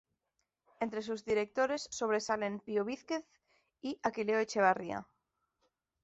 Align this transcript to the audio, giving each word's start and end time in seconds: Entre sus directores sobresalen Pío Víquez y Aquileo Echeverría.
Entre 0.85 1.03
sus 1.03 1.23
directores 1.25 1.87
sobresalen 1.91 2.59
Pío 2.65 2.83
Víquez 2.83 3.23
y 3.83 3.99
Aquileo 4.01 4.39
Echeverría. 4.39 5.05